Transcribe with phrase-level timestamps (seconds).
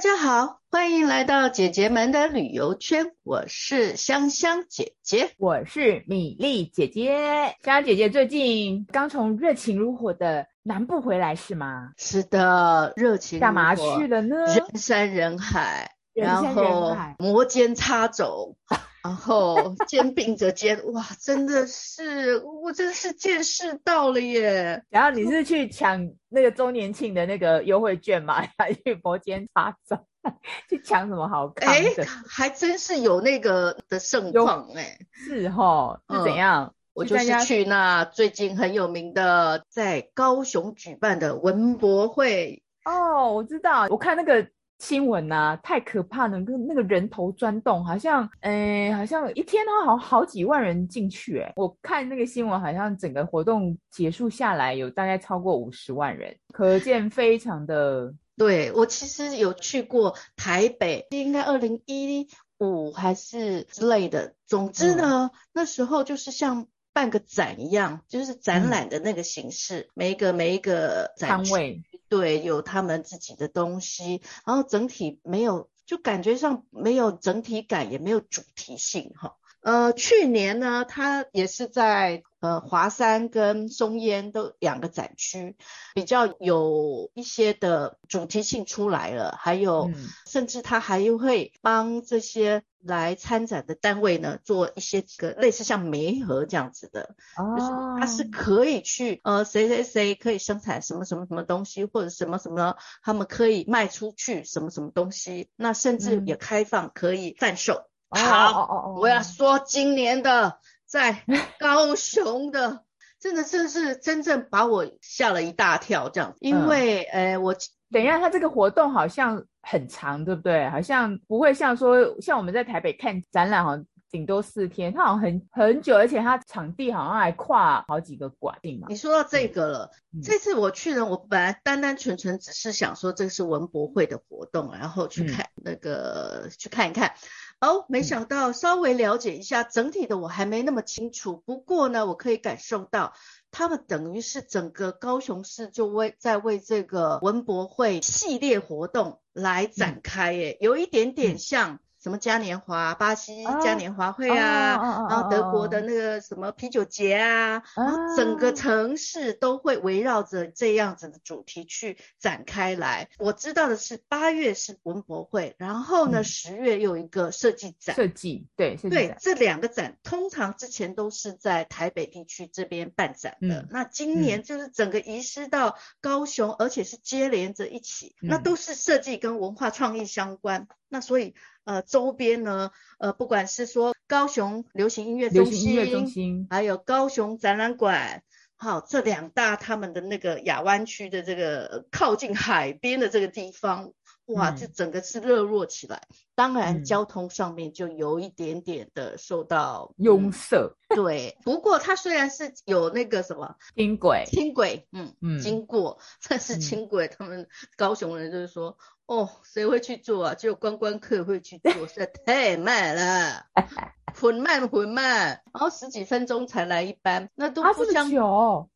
[0.00, 3.12] 家好，欢迎来到姐姐们的旅游圈。
[3.22, 7.54] 我是香香姐姐，我是米粒姐姐。
[7.62, 11.90] 香香姐姐最近刚从热情如火的南部回来是吗？
[11.98, 13.38] 是的，热情。
[13.40, 14.36] 干嘛去了呢？
[14.46, 18.54] 人山人海，人山人海，然后摩肩擦踵。
[19.02, 24.82] 然后肩并着肩，哇，真的是，我真的是见识到了耶！
[24.90, 28.42] 然后你是去抢那个周年庆的那个优惠券吗？
[28.58, 30.00] 还去摩肩擦踵
[30.68, 32.02] 去抢什么好看的？
[32.04, 36.66] 哎，还真是有那个的盛况哎，是哈，是怎样？
[36.66, 42.62] 嗯，我就是去那最近很有名的，在高雄举办的文博会。
[42.84, 44.46] 哦，我知道，我看那个。
[44.80, 58.12] 新闻呐、啊，太可怕了，跟那个人头钻洞，好像，诶，好像一天都好好几万人进去，诶，我看那个新闻，好像整个活动结束下来，有大概超过五十万人，可见非常的。
[58.36, 62.26] 对，我其实有去过台北，应该二零一
[62.58, 66.66] 五还是之类的，总之呢，嗯、那时候就是像。
[66.92, 79.36] 办个展一样，就是展览的那个形式，嗯、每一个每一个展位，对，有他们自己的东西，然后整体没有，就感觉上没有整体感，也没有主题性，哈。
[79.62, 85.56] 呃，去年呢，他也是在呃华山跟松烟都两个展区，
[85.94, 89.94] 比较有一些的主题性出来了，还有、嗯、
[90.26, 107.74] 甚至他还会帮这些来参展的单位呢做一些个类似像媒合这样子的，哦、就是他是可以去呃谁谁谁可以生产什么什么什么东西，或者什么什么他们可以卖出去什么什么东西，那甚至也开放可以贩售。
[107.74, 110.58] 嗯好，哦哦、我要说今年的
[110.90, 111.22] 在
[111.60, 112.82] 高雄的，
[113.20, 117.54] 真的真是真正把我吓了一大跳，这样，因为、嗯、呃，我
[117.92, 120.68] 等一下，他这个活动好像很长，对不对？
[120.68, 128.58] 好像不会像说像我们在台北看展览，好像顶多四天，它好像很很久，而且它场地好像还跨好几个馆？
[128.88, 137.12] 你说到这个了，嗯、这次我去呢，我本来单单纯纯只是想说这是文博会的活动，然后去看那个、嗯、去看一看。
[137.60, 141.36] 哦，没想到稍微了解一下整体的我还没那么清楚。
[141.44, 143.12] 不过呢，我可以感受到
[143.50, 151.80] 他们等于是整个高雄市就为在为这个文博会系列活动来展开，诶，有一点点像。
[152.02, 163.10] 什么嘉年华，巴西嘉年华会啊，然后德国的那个什么啤酒节啊，哦、然后整个城市都会围绕着这样子的主题去展开来。
[163.18, 167.94] 我知道的是八月是文博会，然后呢十、嗯、月又一个设计展。
[167.94, 180.66] 设计对，对，这两个展通常之前都是在台北地区这边办展的，嗯、那今年就是整个移师到高雄，嗯、而且是接连着一起，嗯、那都是设计跟文化创意相关。
[180.92, 188.22] 那所以，呃，周边呢，呃，不管是说高雄流行音乐中心，音乐中心，还有高雄展览馆，
[188.56, 193.92] 好，这两大他们的那个亚湾区的这个靠近海边的这个地方，
[194.26, 196.02] 哇，这整个是热络起来。
[196.08, 200.56] 嗯、当然，交通上面就有一点点的受到拥塞。
[200.88, 208.78] 嗯、对，不过它虽然是有那个什么轻轨，轻轨，嗯嗯，经过，但是轻轨他们高雄人就是说。
[209.10, 210.34] 哦，谁会去做啊？
[210.34, 213.44] 只有观光客会去做，实在太慢了，
[214.14, 218.08] 很慢很慢，然后十几分钟才来一班，那都不像。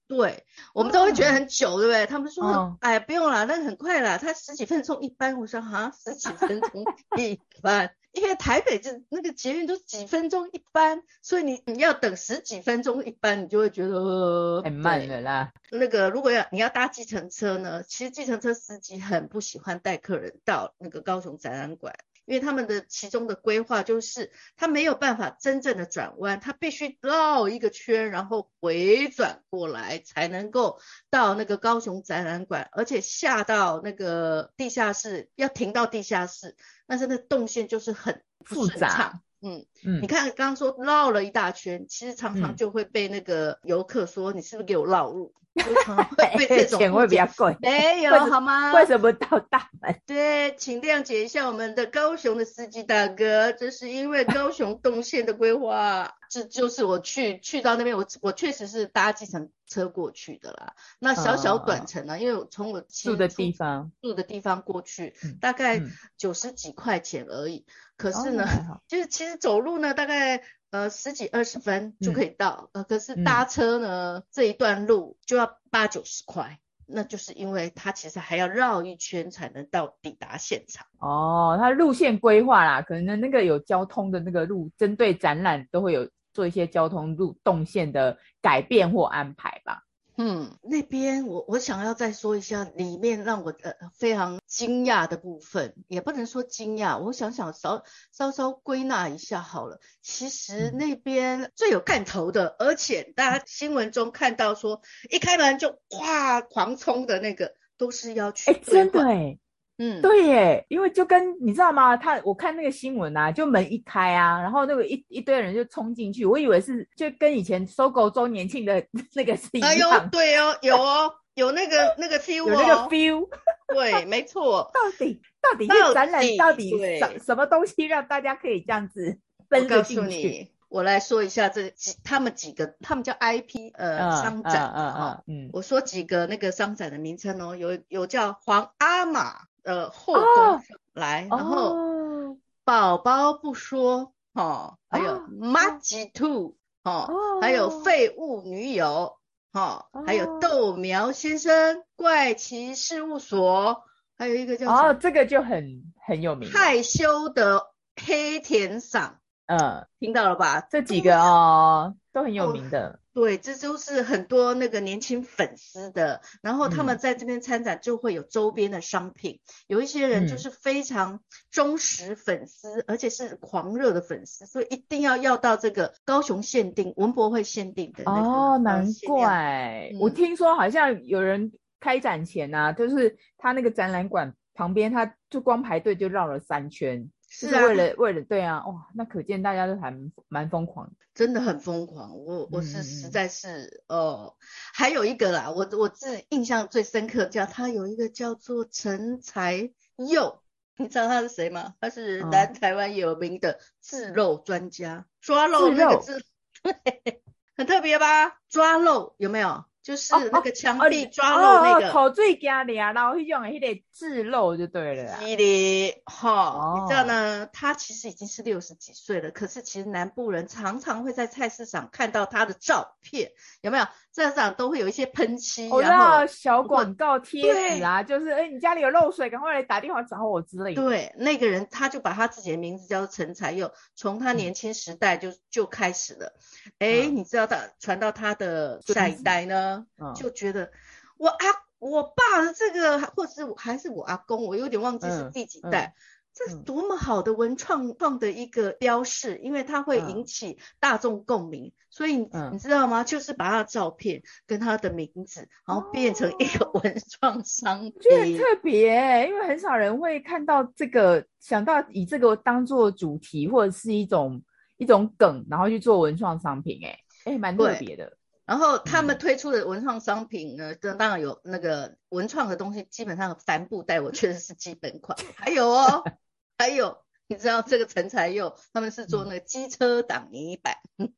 [0.09, 0.45] 对，
[0.75, 2.07] 我们都会觉得很久，对不对？
[2.07, 5.39] 他们说，嗯、哎，不用了，那很快了，他十几分钟一班。
[5.39, 6.85] 我说，哈，十几分钟
[7.17, 7.93] 一班。
[8.15, 15.53] 因为台北这那个捷运都几分钟一班，所以你你要等十几分钟一班，你就会觉得、呃、很慢了啦。
[15.71, 21.95] 那个如果要你要搭计程车呢，其实计程车司机很不喜欢带客人到那个高雄展览馆。
[22.27, 39.21] 因为他们的其中的规划就是，他没有办法真正的转弯，他必须绕一个圈，然后回转过来才能够到那个高雄展览馆，而且下到那个地下室要停到地下室，但是那动线就是很复杂。
[39.43, 45.35] 嗯嗯，你看刚刚说绕了一大圈，其实常常就会被那个游客说，你是不是给我绕路？
[45.57, 48.73] 常常会 被这种钱会比较贵，没有好吗？
[48.73, 50.01] 为什么到大门？
[50.07, 56.15] 对，请谅解一下我们的高雄的司机大哥，这是因为高雄动线的规划。
[56.35, 60.75] 这就是我去去到那边，我我确实是搭计程车过去的啦。
[60.99, 65.81] 那小小短程呢，哦、因为我从我住的地方住的地方过去，嗯、大概
[66.17, 67.65] 九十几块钱而已。
[67.69, 70.43] 嗯、可是呢，哦、就是其实走路呢，大概。
[70.71, 76.59] 呃，十几二十分就可以到，嗯、呃，可是搭车呢，嗯、这一段路就要八九十块。
[76.87, 80.85] 那就是因为它其实还要绕一圈才能到抵达现场。
[80.99, 89.85] 哦，它路线规划啦，可能那个有交通的那个路，针对展览都会有做一些交通路动线的改变或安排吧。
[90.17, 97.83] 嗯，那边我我想要再说一下里面让我呃非常惊讶的部分，也不能说惊讶，我想想稍
[98.13, 99.81] 稍稍归纳一下好了。
[100.03, 108.53] 其实那边最有看头的，嗯、而且大家新闻中看到说一开门就哇狂冲的那个，都是要去。
[108.53, 109.39] 哎，真的哎。
[109.79, 111.97] 嗯，对耶，因为就跟你知道吗？
[111.97, 118.85] 他我看那个新闻啊，就门一开啊，然后那个一一堆人就冲进去，我以为是就跟以前 SOGO 周年庆的
[119.15, 119.69] 那个是一样。
[119.69, 123.29] 哎呦，对哦，有哦，有那个那个 feel， 有那个 feel，
[123.75, 124.71] 对，没错。
[124.73, 126.71] 到底到底这展览到底
[127.01, 129.19] 什什么东西让大家可以这样子
[129.49, 130.01] 奔着进去？
[130.01, 139.35] 我告诉你，我来说一下这几他们几个，他们叫 IP 呃、嗯、商展啊嗯，我说几个那个商展的名称哦，有有叫皇阿玛。
[139.65, 140.63] 呃，后宫
[140.93, 149.17] 来，然后宝宝不说，哦，还有麻吉兔，哦，还有废物女友，
[149.53, 153.85] 哦，还有豆苗先生怪奇事务所，
[154.17, 160.61] 还有一个叫哦，这个就很很有名，害羞的黑田赏，嗯，听到了吧？
[160.61, 163.01] 这几个哦，都很有名的。
[163.15, 171.21] 对，这就是很多那个年轻粉丝的，然后他们在这边参展就会有周边的商品，嗯、有一些人就是非常
[171.53, 178.29] 忠实粉丝，嗯、而且是狂热的粉丝，所以一定要要到这个高雄限定文博会限定的那个。
[178.29, 187.09] 哦，难怪、嗯、我听说好像有人开展前啊，就是他那个展览馆旁边，他就光排队就绕了三圈。
[187.37, 189.93] 是为了为了对啊，哇，那可见大家都还
[190.29, 192.17] 蛮疯狂，真的很疯狂。
[192.17, 194.37] 我我是实在是哦、
[194.73, 200.41] 还有一个啦，我我自印象最深刻叫他有一个叫做陈才佑，
[200.77, 201.75] 你知道他是谁吗？
[201.81, 206.25] 他是南台湾有名的自肉专家，抓肉那个字，
[206.63, 207.23] 对，
[207.59, 208.39] 很特别吧？
[208.49, 209.65] 抓肉有没有？
[209.85, 215.21] 就是那个墙壁抓漏那个，口水加俩，然后用那个自漏就对了。
[215.21, 217.47] 是的，哈，你知道呢？
[217.53, 223.85] 他其实已经是六十几岁了，可是其实南部人常常会在菜市场看到他的照片，有没有？
[224.11, 230.81] 菜市场都会有一些喷漆，然后小广告贴纸啊，就是哎，你家里有漏水，赶快来打电话找我之类的。
[230.81, 236.33] 对，那个人他就把他自己的名字叫做陈才佑，从他年轻时代就就开始了。
[236.79, 239.74] 哎，你知道他传到他的下一代呢？
[239.99, 240.71] 嗯、就觉得
[241.17, 241.47] 我阿
[241.79, 245.95] 我爸的这个，或者是还是我阿公，我有点忘记是第几代，
[246.33, 252.17] 这是多么好的文创创的一个标示，因为它会引起大众共鸣，嗯、所以
[252.53, 253.05] 你知道吗？
[253.05, 264.43] 就是把他的照片跟他的名字，然后变成一个文创商品，就很特别，因为很少人会看到这个，想到以这个当做主题或者是一种
[264.79, 268.17] 一种梗，然后去做文创商品，哎哎，蛮特别的。
[268.47, 275.19] 然后他们推出的文创商品呢，这、嗯、当然有那个文创的东西，基本上帆布袋我确实是基本款。
[275.37, 276.05] 还有哦，
[276.59, 281.13] 还有，你知道这个陈才佑他们是做那个机车挡泥板， 嗯、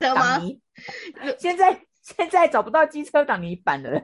[0.00, 0.40] 知道吗？
[1.38, 1.85] 现在。
[2.06, 4.00] 现在找不到机车挡泥板的了，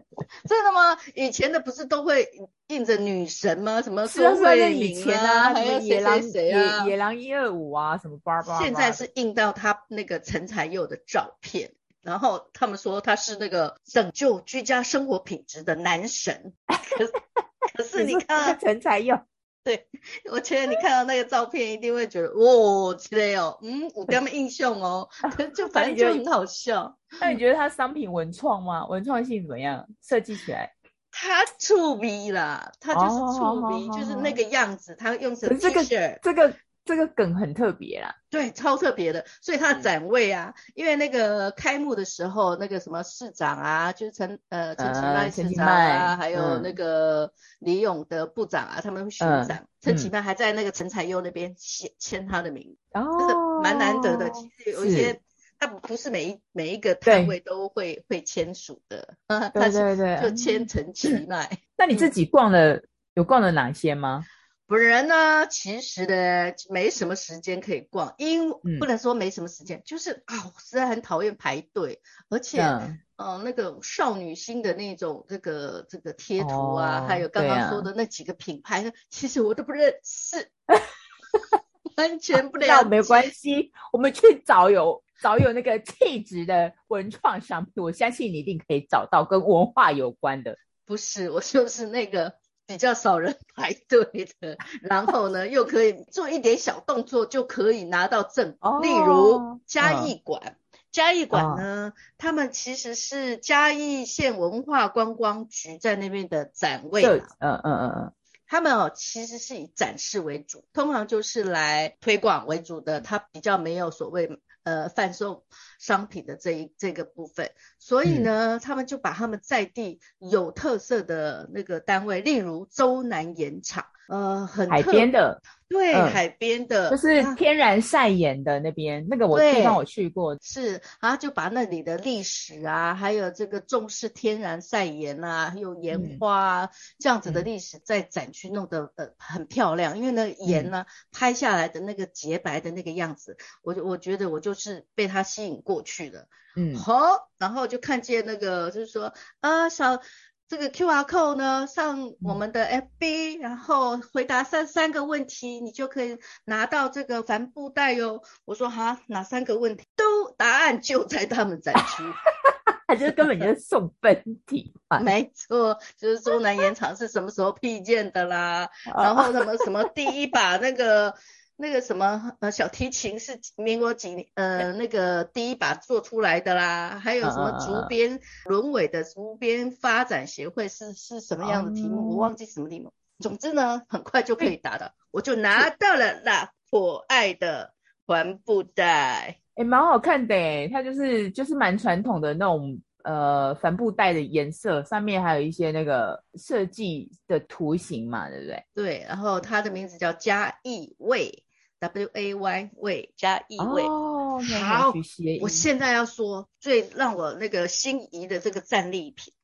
[0.49, 0.99] 真的吗？
[1.15, 2.29] 以前的不是都会
[2.67, 3.81] 印着女神吗？
[3.81, 6.85] 什么苏慧敏啊，还有野狼谁啊？
[6.85, 8.61] 野狼一二五啊，什么巴巴。
[8.61, 16.53] 现在是印到他那个陈才佑的照片，然后他们说他是那个拯救居家生活品质的男神。
[16.67, 17.13] 可是，
[17.77, 19.17] 可是你看陈才佑。
[19.64, 19.87] 对，
[20.31, 25.09] 我觉得你看到那个照片，一定会觉得哇，之类哦，嗯，我跟他们印象哦，
[25.54, 26.97] 就反正就很好笑。
[27.21, 28.87] 那你觉得它商品文创吗？
[28.88, 29.87] 文创性怎么样？
[30.02, 30.73] 设计起来？
[31.11, 35.85] 它触鼻啦，它就是触鼻，就是那个样子，它用成这个，
[36.23, 36.52] 这个。
[36.85, 54.31] 这个梗很特别啦，对，超特别的，所以他的展位啊，嗯、因为那个开幕的时候，那个什么市长啊，就是陈呃陈其迈市长啊，还有那个李勇的部长啊，嗯、他们巡展，陈其迈还在那个陈才佑那边签签他的名，哦，这个蛮难得的。
[54.31, 55.21] 其实有一些，
[55.61, 60.35] 他不是每一每一个摊位都会会签署的，对对对，就。
[60.35, 61.49] 签陈其迈。
[61.77, 62.83] 那你自己逛了
[63.15, 64.25] 有逛了哪些吗？
[64.73, 68.49] 本人呢，其实呢，没什么时间可以逛，因
[68.81, 72.00] 不能说没什么时间，嗯、就是啊，我实在很讨厌排队，
[72.31, 80.50] 而且，嗯、呃，那个少女心的那种这个这个贴图啊，哦、还有刚刚说的那几个品牌呢，啊、其实我都不认识，
[81.99, 82.73] 完全不了解。
[82.73, 90.57] 那没关系，我们去找有找有那个气质的文创商品，我相信你一定可以找到跟文化有关的。
[90.87, 92.35] 不是，我就是那个
[92.73, 100.41] 比较少人排队的，然后呢又可以做一点小动作就可以拿到证，哦、例如嘉义馆。
[100.45, 100.57] 嗯
[100.93, 108.12] 嘉义馆呢，他、哦、们其实是嘉义县文化观光局在那边的展位，嗯嗯嗯嗯，
[108.47, 115.47] 他们哦其实是以展示为主，通常就是来推广为主的，他比较没有所谓呃贩售
[115.83, 123.85] 商品的这一这个部分，所以呢，他、嗯、们就把他们在地有特色的那个单位，例如周南盐场。
[124.09, 146.26] 呃，很海边的，对，嗯、海边的，就是天然晒盐的那边，啊、那个我地方我去过，是，然后就把那里的历史啊，还有这个重视天然晒盐啊，还有盐花啊、嗯、这样子的历史在展区弄得呃很漂亮，因为那盐呢、嗯、拍下来的那个洁白的那个样子，我就我觉得我就是被它吸引过去了，
[146.57, 150.02] 嗯，好，然后就看见那个就是说呃小。
[150.49, 158.23] 这个 QR code 呢，上我们的 FB，、嗯、然后回答三三个问题，你就可以拿到这个帆布袋哟。
[158.45, 159.87] 我说哈，哪三个问题？
[159.97, 162.02] 都答案就在他们展区，
[162.87, 165.00] 他就是根本就是送分题嘛。
[165.00, 171.14] 没错，就是中南盐场是什么时候辟建的啦， 然后什么什么第一把那个。
[171.57, 182.93] 那个什么呃小提琴是民国几年呃那个第一把做出来的啦，还有什么竹编轮尾的竹编发展协会是是什么样的题目，我忘记什么题目。
[183.19, 187.73] 总之呢，很快就可以答到，我就 拿到了那可爱的
[188.07, 198.65] 帆布袋，诶蛮好看的诶，它就是就是蛮传统的那种呃帆布袋的颜色，上面还有一些那个设计的图形嘛，对不对？
[198.75, 201.45] 对，然后它的名字叫嘉义味。
[201.83, 204.93] W A Y 味加义味哦，好，
[205.41, 209.35] 我现在要说最让我那个心仪的这个战利品，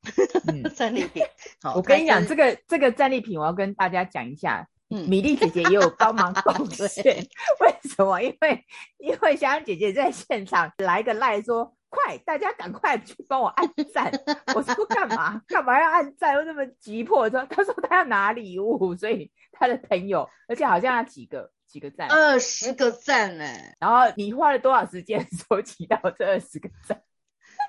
[0.77, 1.25] 战、嗯、 利品。
[1.61, 4.69] 好，我跟你讲，这个这个战利品，我要跟大家讲一下。
[4.89, 7.05] 嗯，米粒姐姐也有帮忙贡 献，
[7.61, 8.21] 为什么？
[8.23, 8.65] 因为
[8.99, 14.13] 因为香香姐姐在现场来个赖说，快，大家赶快去帮我按赞。
[14.55, 15.43] 我说干嘛？
[15.47, 16.35] 干嘛要按赞？
[16.35, 17.29] 又那么急迫？
[17.31, 21.51] 说他说他要拿礼物，所以他的朋友，而且好像要几个。
[21.69, 22.09] 几个赞？
[22.09, 23.45] 二十个赞呢。
[23.79, 27.03] 然后你花了多少时间 收集到这二十个赞？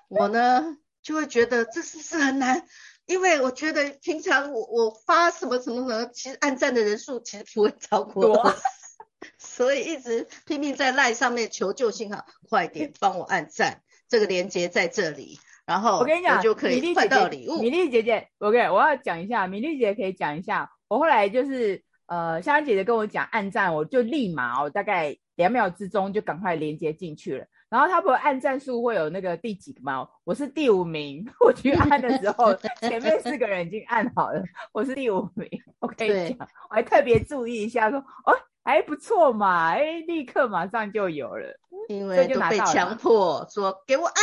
[0.07, 2.65] 我呢就会觉得这是不是很难？
[3.07, 8.55] 因为我觉得平常我我发什么什么什么，其实按赞的人数其实不会超过，
[9.38, 17.61] 所以一直拼命在赖上面求救信号，快点帮我按赞，这个链接在这里，然后我跟你讲，就可以换到礼物。
[17.61, 21.81] 米粒姐姐，OK，我要讲一下，米粒姐姐可以讲一下，我后来就是。
[22.09, 27.45] 呃，香香姐姐跟我讲按赞，我就立马哦，大概两秒之中就赶快连接进去了。
[27.69, 30.07] 然后他不是按赞数会有那个第几个吗？
[30.23, 31.23] 我是第五名。
[31.39, 32.51] 我去按的时候，
[32.81, 35.47] 前面四个人已经按好了，我是第五名。
[35.77, 41.59] 我跟你讲，我还特别注意一下说，说哦还不错嘛，哎，立刻马上就有了，
[41.89, 44.15] 因为就被强迫说给我按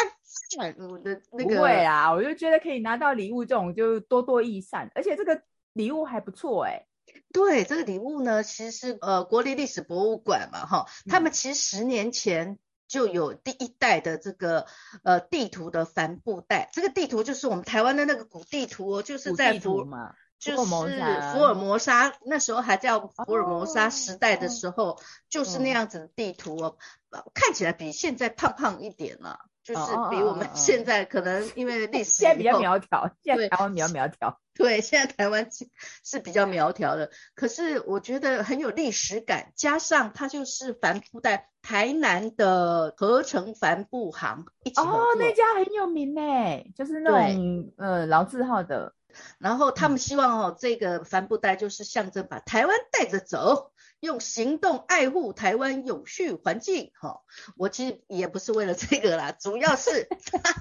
[0.57, 5.43] 赞，我的那个不会啊，我就觉得可以拿到礼物这种就多多益善，而且这个
[5.73, 6.87] 礼物还不错哎、欸。
[7.33, 12.57] 对，这个礼物呢，其实是呃国立历史博物馆嘛，哈，他们其实十年前
[12.87, 14.67] 就有第一代的这个
[15.03, 26.77] 呃地图的帆布袋，这个地图就是我们台湾的那个古地图哦，就是在福嘛，就是福尔摩沙那时候还叫福尔摩沙时代的时候，哦、就是那样子的地图哦，
[27.11, 29.39] 嗯、看起来比现在胖胖一点了。
[29.65, 34.41] 就是比我们现在可能因为历史现在比较苗条，现在台湾比较苗条。
[34.55, 35.49] 对，现在台湾
[36.05, 44.81] 是比较苗条的，可是我觉得很有历史感，加上它就是帆布袋，台南的合成帆布行一起。
[44.81, 46.23] 哦，那家很有名呢，
[46.77, 48.93] 就是那种呃老字号的。
[49.39, 53.73] 然后他们希望哦，这个帆布袋就是象征把台湾带着走。
[54.01, 57.23] 用行动爱护台湾永续环境，哈，
[57.57, 60.55] 我其实也不是为了这个啦，主要是 他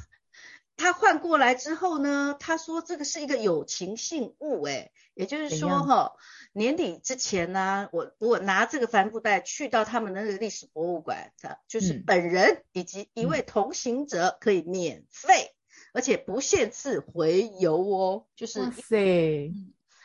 [0.77, 6.13] 他换过来之后呢，他说这个是一个友情信物，诶，也就是说哈，
[6.53, 11.33] 年底之前呢，我我拿这个帆布袋去到他们那个历史博物馆，
[11.67, 15.53] 就是本人以及一位同行者可以免费，
[15.95, 18.59] 而且不限次回游哦，就是。
[18.59, 19.51] 哇塞。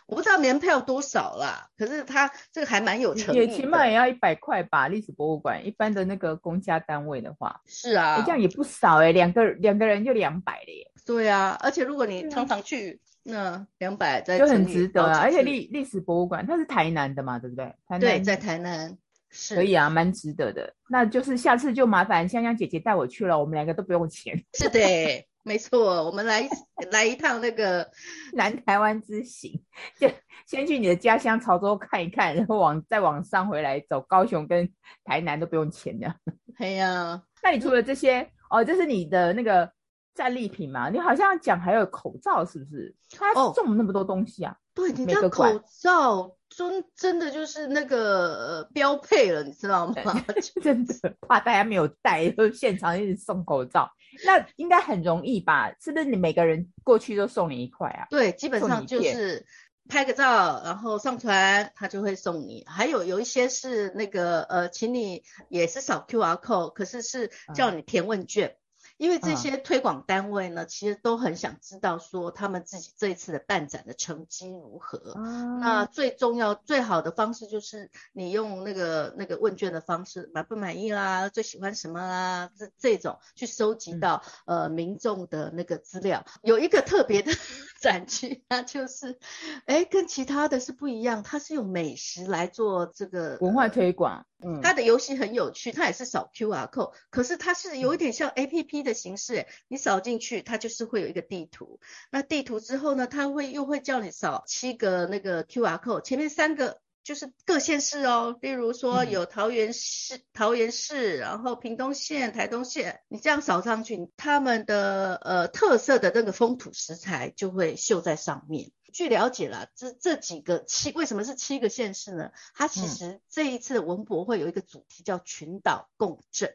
[0.06, 4.88] 我不知道年票多少啦，可是他这个还蛮有诚意的，也起码也要一百块吧。
[4.88, 10.90] 历史博物馆一般的那个公家单位的话，是啊，这样也不少哎、欸，两个两个人就两百了耶。
[11.06, 15.20] 对啊，而且如果你常常去，那两百再就很值得啊。
[15.20, 17.66] 而且历历史博物馆它是台南的嘛，对不对？
[17.86, 18.98] 台南对，在台南。
[19.32, 20.74] 是可以啊，蛮值得的。
[20.88, 24.36] 那就是下次就麻烦香香姐姐带我去了，我们两个都不用钱。
[24.54, 24.80] 是的，
[25.42, 26.48] 没错，我们来
[26.92, 27.88] 来一趟那个
[28.34, 29.52] 南台湾之行，
[29.98, 30.08] 就
[30.46, 34.70] 先去你的家乡潮州看一看，然后往再往上回来走高雄跟
[35.04, 36.14] 台南都不用钱的。
[36.58, 39.70] 对呀、啊，那你除了这些哦，这是你的那个
[40.14, 40.90] 战利品嘛？
[40.90, 42.94] 你好像讲还有口罩，是不是？
[43.16, 44.52] 他送那么多东西啊？
[44.52, 45.44] 哦、对，你的口
[45.80, 46.36] 罩。
[46.50, 49.94] 真真的就是那个、呃、标配了，你知道吗？
[50.62, 50.94] 真的
[51.26, 53.90] 怕大家没有带，就现场一直送口罩，
[54.26, 55.72] 那应该很容易吧？
[55.80, 58.06] 是不是你每个人过去都送你一块啊？
[58.10, 59.46] 对，基本上就是
[59.88, 62.64] 拍个照，然后上传，他就会送你。
[62.66, 68.48] 还有有一些是那个呃，请你也是扫 QR code，可是是叫你填问卷。
[68.48, 68.56] 嗯
[69.00, 75.14] 因为这些推广单位呢，嗯、其实都很想知道说他们自己这一次的办展的成绩如何。
[75.16, 86.26] 嗯、那最重要、最好的方式就是你用那个那个问卷的方式，满不满意啦，最喜欢什么啦，这这种去收集到、嗯、呃民众的那个资料。
[86.42, 87.32] 有一个特别的
[87.80, 89.18] 展区，那就是，
[89.64, 94.26] 哎，跟其他的是不一样，它是用美食来做这个文化推广。
[94.42, 101.80] 嗯，它的游戏很有趣，它也是扫 QR code，可是它是有一点像 APP 的形式，你扫进去，它就是会有一个地图。
[102.10, 118.70] 那地图之后呢，它会又会叫你扫七个那个 QR code，前面三个就是各县市哦，例如说有桃园市、嗯、桃园市，然后屏东县、台东县，你这样扫上去，他们的呃特色的那个风土食材就会秀在上面。
[118.92, 122.32] 据了解啦，这这几个七为什么是七个县市呢？
[122.54, 126.54] 它其实这一次的文博会有一个主题叫群岛共振，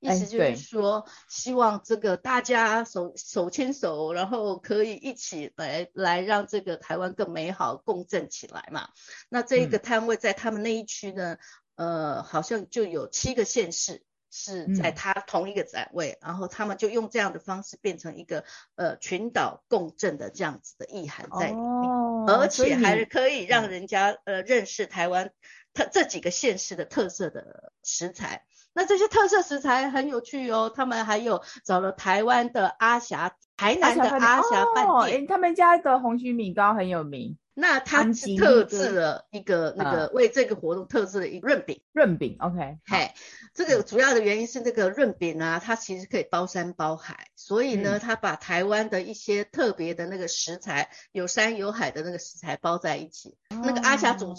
[0.00, 8.88] 意思就是说希望这个大家手手牵手，然后可以一起来来让这个台湾更美好，共振起来嘛。
[9.28, 11.36] 那这一个摊位在他们那一区呢，
[11.76, 14.02] 呃，好像就有七个县市。
[14.36, 25.32] 是在他同一个展位，嗯，然后他们就用这样的方式变成一个呃群岛共振的这样子的意涵在里面，哦，而且还可以让人家呃认识台湾
[25.72, 28.44] 它这几个县市的特色的食材。
[28.74, 37.38] 那这些特色食材很有趣哦，他们还有找了台湾的阿霞，台南的阿霞饭店，哦，他们家的红曲米糕很有名。
[37.56, 43.12] 那他是特制了一个那个为这个活动特制的一个润饼，润饼，OK，嘿，
[43.54, 53.36] 这个主要的原因是这个润饼啊，它其实可以包山包海，所以呢，它把台湾的一些特别的那个食材，有山有海的那个食材包在一起。
[53.50, 54.34] 那个阿霞主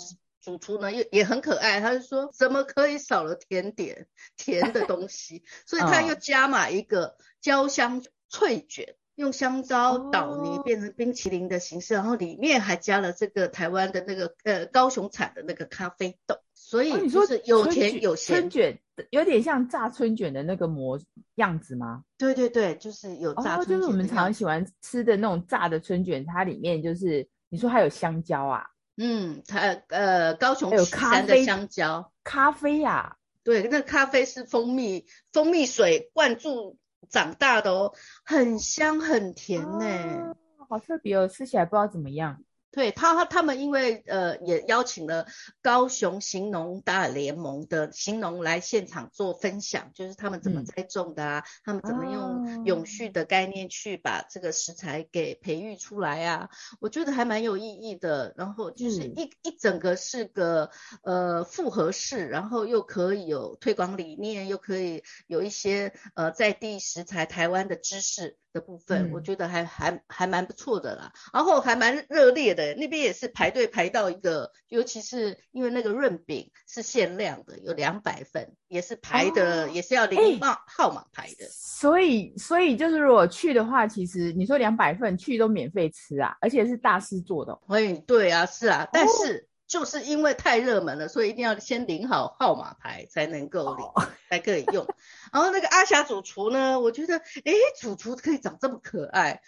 [0.46, 8.96] 主厨呢，也也很可爱，他就说怎么可以少了甜点，甜的东西， 所以他又加码一个焦香脆卷。
[9.16, 12.04] 用香蕉捣泥变成冰淇淋的形式，oh.
[12.04, 18.36] 然后里面还加了这个台湾的那个呃高雄产的那个咖啡豆，所以你说是有甜有咸。
[18.36, 18.78] 春卷
[19.12, 21.00] 有点像炸春卷的那个模
[21.36, 22.04] 样子吗？
[22.18, 23.78] 对对对，就是有炸春卷。
[23.78, 28.66] 哦，就是我们常常喜欢吃的那种炸的春卷，它里面就是你说还有香蕉啊？
[28.98, 33.16] 嗯，它呃高雄有咖啡的香蕉，咖啡呀、啊？
[33.44, 36.78] 对，那咖啡是蜂蜜蜂蜜水灌注。
[37.08, 40.34] 长大的哦，很香很甜呢、啊，
[40.68, 42.42] 好特别哦，吃起来不知道怎么样。
[42.76, 45.26] 对他，他们因为呃也邀请了
[45.62, 56.50] 高雄行农大联盟的行农来现场做分享，就是他们怎么栽种的啊，嗯、他们怎么用永续的概念去把这个食材给培育出来啊，
[56.82, 58.34] 我觉得还蛮有意义的。
[58.36, 60.70] 然后就是一、嗯、一整个是个
[61.04, 68.38] 呃复合式，然后又可以有推广理念，又可以有一些呃在地食材台湾的知识。
[68.56, 81.46] 的部分，我觉得还还还蛮不错的啦，然后还蛮热烈的，那边也是排队排到一个，尤其是因为那个润饼是限量的，有两百份，也是排的，哦、也是要领号号码排的。
[81.52, 87.60] 所以，所以就是如果去的话，其实你说两百份去都免费吃啊，而且是大师做的。
[87.68, 89.38] 哎，对啊，是啊，但是。
[89.38, 94.86] 哦就是因为太热门了，所以一定要先领好号码牌才能够领，哦、才可以用。
[95.34, 99.42] 然后那个阿霞主厨呢，我觉得，诶，主厨可以长这么可爱，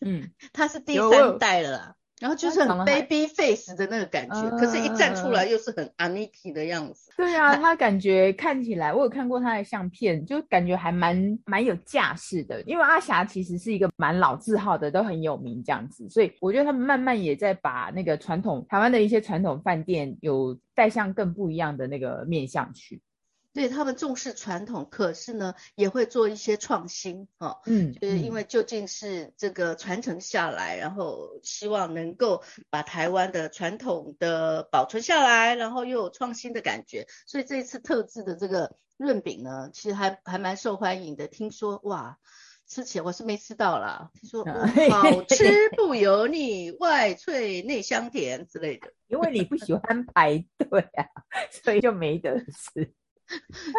[0.00, 1.94] 嗯， 他是第三代了啦。
[2.24, 7.12] 然后就是很 baby face 的那个感觉，呃、可是，一站出来又是很 Aniki 的样子。
[7.18, 12.62] 对啊，他感觉看起来，我有看过他的相片，就感觉还蛮蛮有架势的。
[12.62, 23.02] 因为阿霞其实是一个蛮老字号的，都很有名这样子，所以我觉得他们慢慢也在把那个传统台湾的一些传统饭店有带向更不一样的那个面向去。
[23.54, 41.28] 对，他们重视传统，可是呢，也会做一些创新，哈，嗯，就是因为究竟是这个传承下来，然后希望能够把台湾的传统的保存下来，然后又有创新的感觉，所以这一次特制的这个润饼呢，其实还还蛮受欢迎的。
[41.28, 42.18] 听说哇，
[42.66, 44.44] 吃起来我是没吃到啦，听说
[44.90, 48.92] 好吃不油腻，外脆内香甜之类的。
[49.06, 51.06] 因为你不喜欢排队啊，
[51.62, 52.92] 所以就没得吃。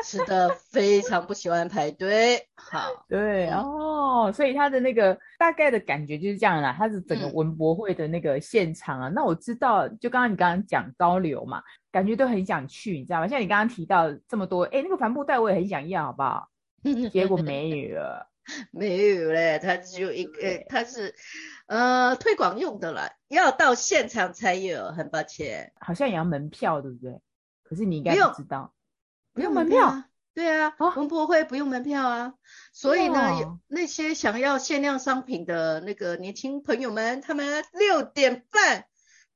[0.04, 2.48] 是的，非常不喜欢排队。
[2.56, 6.74] 好，对、嗯、哦，所以他的那个大概的感觉就是这样啦。
[6.78, 9.10] 他是整个文博会的那个现场啊。
[9.10, 13.28] 嗯、那我知道，就刚刚你刚刚讲高流嘛，感觉都很想去，你知道吗？
[13.28, 16.50] 像你刚刚提到这么多，哎，那个帆布袋我也很想要，好不好？
[17.12, 18.30] 结果没有了，
[18.72, 21.16] 没有嘞，它只有一个，它是
[21.68, 25.74] 呃推广用的啦，要到现场才有，很抱歉。
[25.80, 27.20] 好像也要门票，对不对？
[27.64, 28.72] 可是你应该不知道。
[29.36, 32.34] 不用门票，对啊，文博会不用门票啊，
[32.72, 38.86] 所以呢，那些想要限量商品的那个年轻朋友们，他们六点半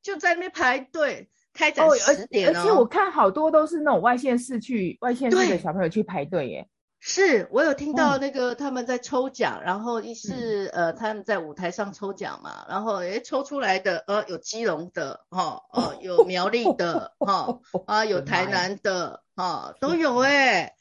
[0.01, 2.59] 就在那边排队，开展十点哦。
[2.59, 6.67] 而且我看好多都是那种外县市去外县市的小朋友去排队耶。
[6.99, 19.23] 是我有听到那个他们在抽奖，然后一是呃他们在舞台上抽奖嘛，然后诶抽出来的呃有基隆的哈，呃有苗栗的 哈，啊有台南的。
[19.39, 20.73] 啊，都有哎、欸，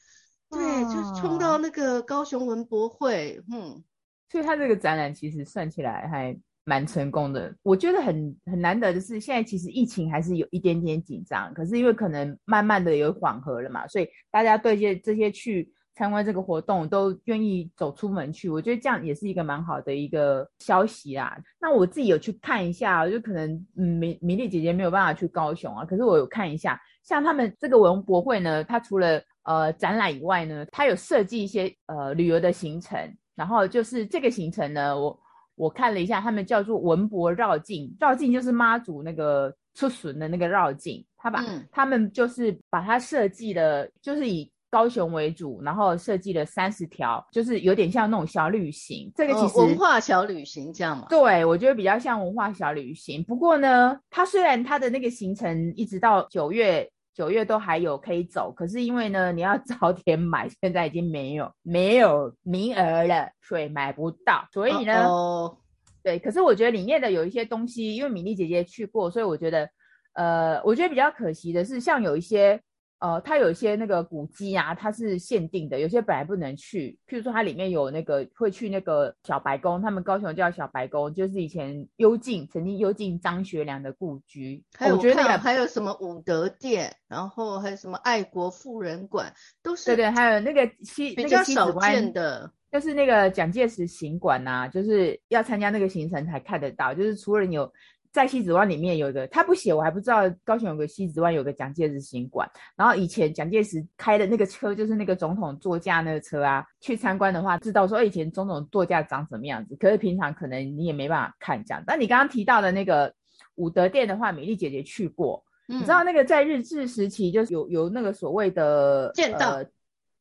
[0.49, 3.81] 对，就是冲到那个高雄文博会，嗯，
[4.29, 7.55] 所以他这个展览其实算起来还蛮成功的。
[7.63, 18.49] 我觉得很很难得的是，现在其实疫情还是有一点点紧张，可是因为可能慢慢的有缓和了嘛，所以大家对这这些去参观这个活动都愿意走出门去。
[18.49, 21.37] 我觉得这样也是一个蛮好的一个消息啦。
[21.59, 26.79] 那我自己有去看一下，就可能嗯，米米粒姐姐没有办法去高雄啊，可是我有看一下。
[27.03, 32.97] 像他们这个文博会呢，它除了呃展览以外呢，它有设计一些呃旅游的行程。
[33.35, 35.19] 然后就是这个行程呢，我
[35.55, 41.05] 我看了一下，他们叫做文博绕境，绕境就是妈祖那个出巡的那个绕境。
[41.17, 49.11] 他把、嗯、他们就是把它设计的，就是以高雄为主，然后设计了三十条，就是有点像那种小旅行。
[49.15, 51.07] 这个其实、哦、文化小旅行这样嘛？
[51.09, 53.23] 对，我觉得比较像文化小旅行。
[53.23, 56.89] 不过呢，它虽然它的那个行程一直到九月。
[57.11, 64.47] 九月都还有可以走，可是因为呢，你要 早点买，现在已经没有没有名额了，所以买不到。
[64.53, 65.57] 所以呢，oh, oh.
[66.01, 69.69] 对，可是我觉得里面的有一些东西，因为米莉姐姐去过，所以我觉得，
[70.13, 72.57] 呃，我觉得比较可惜的是，像有一些。
[72.99, 76.97] 呃，它有一些那个古迹啊，它是限定的，有些本来不能去。
[77.07, 84.61] 譬如说，它里面有那个会去那个小白宫，他们高雄叫小白宫，就是以前幽禁曾经幽禁张学良的故居。
[84.77, 89.33] 还有我觉得那个还有什么武德殿，然后还有什么爱国妇人馆，
[89.63, 97.71] 都是对对，还有那个西比较少见的，就是那个蒋介石行馆呐、啊，就是要参加那个行程才看得到，就是除了你有。
[98.11, 102.49] 在西子湾里面有一个，他不写，我还不知道高雄有个西子湾有个蒋介石行馆。
[102.75, 109.75] 然后以前蒋介石开的那个车，就是那个总统座驾那个车啊，去参观的话，知道说以前总统座驾长什么样子。
[109.75, 111.83] 可是平常可能你也没办法看这样。
[111.85, 113.13] 但你刚刚提到的那个
[113.55, 119.65] 武德殿的话，米粒姐姐去过，嗯、你知道那个在日治时期就是有有那个所谓的剑道、呃，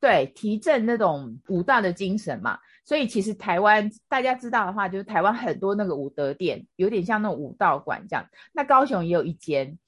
[0.01, 2.59] 对，提振那种武道的精神嘛。
[2.85, 8.25] 所以其实台湾大家知道的话，就是台湾很多那个武德殿，有点像那种武道馆这样。
[8.53, 9.79] 那高雄也有一间，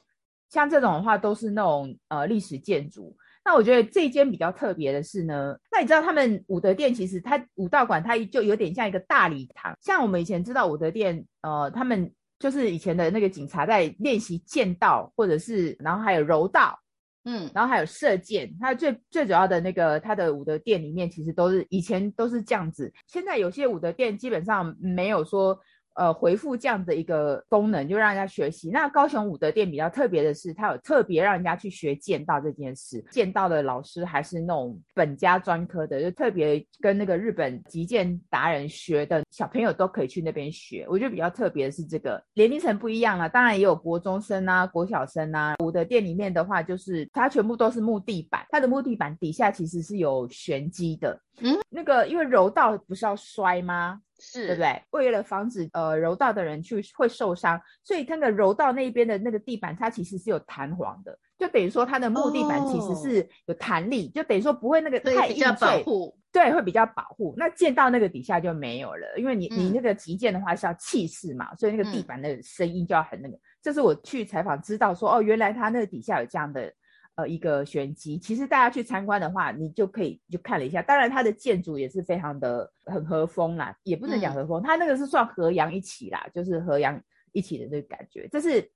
[0.51, 3.17] 像这种的话都是那种呃历史建筑。
[3.43, 16.79] 那我觉得这一间比较特别的是呢，那你知道他们武德殿其实它武道馆它就有点像一个大礼堂，像我们以前知道武德殿，呃，他们就是以前的那个警察在练习剑道，或者是然后还有柔道。
[17.25, 25.59] 嗯，然后还有射箭，它最最主要的那个它的武德殿里面，其实都是以前都是这样子，现在有些武德殿基本上没有说。
[25.95, 28.71] 呃，回复这样的一个功能，就让人家学习。
[28.71, 33.05] 那高雄武德殿比较特别的是，它有特别让人家去学剑道这件事。
[33.11, 40.87] 剑道的老师还是那种本家专科的，就特别跟那个日本击剑达人学的小朋友都可以去那边学。
[40.89, 45.55] 我觉得比较特别的是这个年龄层不一样啊，当然也有国中生啊、国小生啊。
[45.63, 51.21] 武德殿里面的话，就是它全部都是木地板，它的木地板底下其实是有玄机的。
[51.41, 54.01] 嗯，那个因为柔道不是要摔吗？
[54.21, 54.83] 是对不对？
[54.91, 65.85] 为了防止呃柔道的人去会受伤，所以那个柔道那边的那个地板，它其实是有弹簧的，就等于说它的木地板其实是有弹力，哦、就等于说不会那个太硬脆，
[66.31, 67.35] 对，会比较保护。
[67.37, 73.37] 那剑到那个底下就没有了，因为你、嗯、你那个击剑的话是要气势嘛，所以那个地板的声音就要很那个。
[73.63, 76.73] 这、嗯、是我去采访知道说，哦，原来它那个底下有这样的。
[77.21, 78.19] 呃一个玄机。
[78.19, 80.83] 其实大家去参观的话，你就可以就看了一下。
[80.83, 87.01] 当然，它的建筑也是非常的很和风啦，也不能讲和风，嗯、它那个是算和洋一起啦，就是和洋
[87.33, 88.29] 一起的这个感觉。
[88.31, 88.71] 这是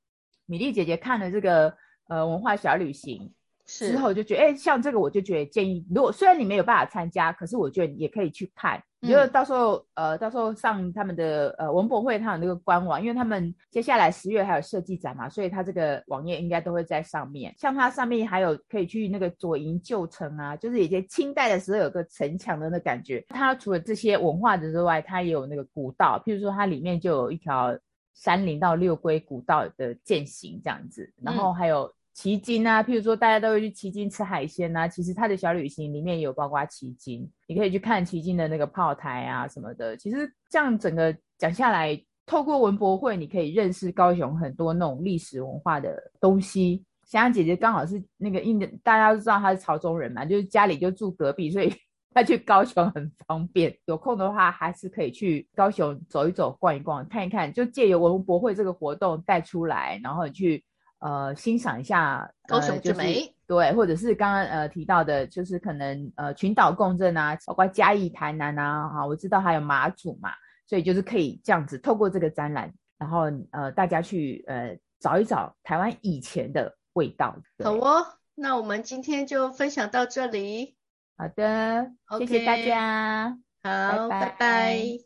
[0.46, 1.74] 米粒姐姐看了这个
[2.08, 3.32] 呃文化小旅行。
[3.66, 8.78] 之后就觉得，哎、欸，像这个我就觉得建议，如果虽然你没有办法参加，可是我觉得也可以去看。
[9.04, 17.54] 你就到时候，嗯、呃，到时候上他们的呃文博会，他有那个官网，因为他们接下来十月还有设计展嘛，所以他这个网页应该都会在上面。
[17.58, 23.24] 像它上面还有可以去那个左营旧城啊，就是以前清代的时候有个城墙的那感觉。
[23.28, 27.78] 它除了这些文化的之外，它也有那个古道，譬如说它里面就有一条
[28.14, 31.93] 山林到六龟古道的践行这样子，然后还有。
[32.14, 39.96] 旗津啊，譬如说大家都会去旗津吃海鲜啊，其实它的小旅行里面有包括旗津，你可以去看旗津的那个炮台啊什么的。
[39.96, 46.84] 其实这样整个讲下来，透过文博会，你可以认识高雄很多那种历史文化的东西。
[47.04, 51.74] 香香姐姐刚好是那个印的，大家都知道她是潮州人嘛，就是家里就住隔壁，所以
[52.14, 53.76] 她去高雄很方便。
[53.86, 60.64] 有空的话，还是可以去高雄走一走、逛一逛、看一看，就借由文博会这个活动带出来，然后去。
[61.04, 70.30] 呃，欣赏一下高雄之美，呃就是，对，或者是刚刚呃提到的，就是可能呃群岛共振啊，包括嘉义、台南啊，哈，我知道还有马祖嘛，
[70.66, 77.36] 所以就是可以这样子透过这个展览，然后呃大家去呃找一找台湾以前的味道。
[77.62, 80.74] 好哦，那我们今天就分享到这里。
[81.18, 84.30] 好的，okay, 谢谢大家，好，拜拜。
[84.30, 84.98] 拜拜。